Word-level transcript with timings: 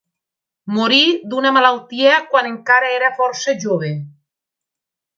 Morí 0.77 1.01
d'una 1.33 1.51
malaltia 1.59 2.17
quan 2.33 2.51
encara 2.55 2.93
era 2.97 3.15
força 3.23 3.57
jove. 3.69 3.97